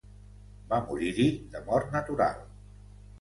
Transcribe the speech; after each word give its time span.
Va 0.71 0.79
morir-hi 0.87 1.25
de 1.57 1.61
mort 1.67 1.93
natural. 1.99 2.41